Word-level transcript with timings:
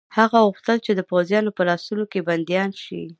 هغه 0.17 0.37
غوښتل 0.47 0.77
چې 0.85 0.91
د 0.95 1.01
پوځیانو 1.11 1.49
په 1.57 1.63
لاسونو 1.69 2.03
کې 2.11 2.25
بندیان 2.27 2.69
شي. 2.83 3.01